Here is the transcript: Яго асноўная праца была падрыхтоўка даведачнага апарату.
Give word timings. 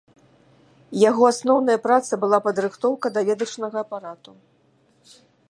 Яго 1.09 1.21
асноўная 1.31 1.75
праца 1.85 2.13
была 2.23 2.39
падрыхтоўка 2.47 3.07
даведачнага 3.19 3.77
апарату. 3.87 4.31